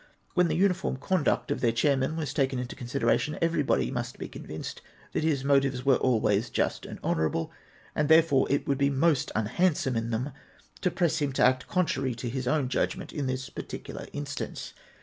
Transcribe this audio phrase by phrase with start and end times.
[0.33, 4.27] When the uniform conduct of their chairman was taken into con sideration, everybody must be
[4.27, 4.81] convinced
[5.13, 7.51] that his motives were always just and honourable,
[7.93, 10.31] and therefore it would be most xmhandsome in them
[10.81, 14.73] to press him to act contrary to his own judgment in this particular instance.